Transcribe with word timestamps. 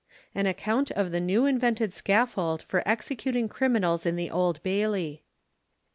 _An 0.35 0.49
Account 0.49 0.89
of 0.89 1.11
the 1.11 1.19
new 1.19 1.45
invented 1.45 1.93
Scaffold 1.93 2.63
for 2.63 2.81
Executing 2.87 3.47
Criminals 3.47 4.03
in 4.03 4.15
the 4.15 4.31
Old 4.31 4.59
Bailey. 4.63 5.25